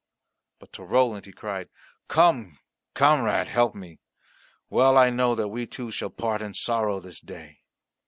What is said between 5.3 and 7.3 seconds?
that we two shall part in great sorrow this